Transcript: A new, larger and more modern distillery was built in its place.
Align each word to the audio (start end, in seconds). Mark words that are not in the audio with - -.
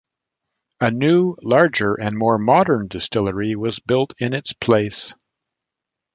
A 0.79 0.89
new, 0.89 1.35
larger 1.43 1.93
and 1.93 2.17
more 2.17 2.39
modern 2.39 2.87
distillery 2.87 3.55
was 3.55 3.77
built 3.77 4.15
in 4.17 4.33
its 4.33 4.51
place. 4.51 5.13